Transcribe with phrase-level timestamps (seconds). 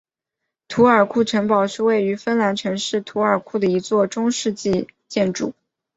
[0.67, 5.53] 图尔库城堡是位于芬兰城市图尔库的一座中世纪建筑。